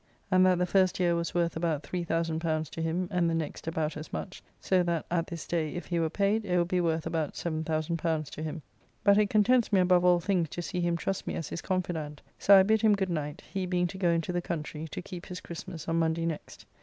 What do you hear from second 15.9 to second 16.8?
Monday next.